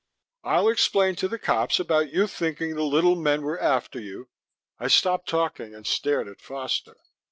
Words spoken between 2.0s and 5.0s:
you thinking the little men were after you" I